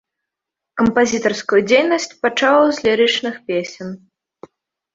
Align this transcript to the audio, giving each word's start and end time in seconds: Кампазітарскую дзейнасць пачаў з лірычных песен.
Кампазітарскую 0.79 1.61
дзейнасць 1.69 2.11
пачаў 2.25 2.59
з 2.81 2.89
лірычных 2.89 3.35
песен. 3.53 3.87